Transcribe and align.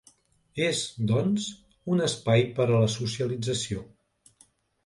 És, 0.67 0.79
doncs, 1.11 1.45
un 1.97 2.03
espai 2.07 2.47
per 2.57 2.67
a 2.69 2.81
la 2.87 2.91
socialització. 2.97 3.87